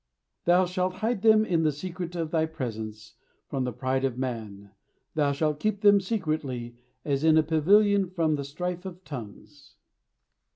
"Thou 0.45 0.65
shalt 0.65 0.95
hide 0.95 1.21
them 1.21 1.45
in 1.45 1.61
the 1.61 1.71
secret 1.71 2.15
of 2.15 2.31
thy 2.31 2.47
presence 2.47 3.13
from 3.47 3.65
the 3.65 3.71
pride 3.71 4.03
of 4.03 4.17
man; 4.17 4.71
thou 5.13 5.31
shalt 5.31 5.59
keep 5.59 5.81
them 5.81 5.99
secretly 6.01 6.75
as 7.05 7.23
in 7.23 7.37
a 7.37 7.43
pavilion 7.43 8.09
from 8.09 8.33
the 8.35 8.43
strife 8.43 8.83
of 8.83 9.03
tongues." 9.03 9.75